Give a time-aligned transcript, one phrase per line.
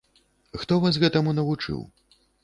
[0.61, 1.79] Хто вас гэтаму навучыў?